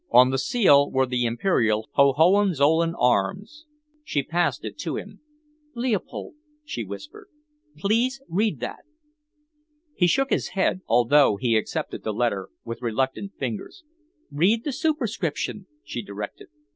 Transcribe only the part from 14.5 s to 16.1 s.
the superscription," she